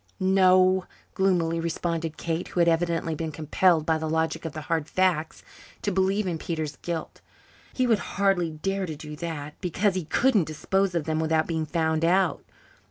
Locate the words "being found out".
11.45-12.43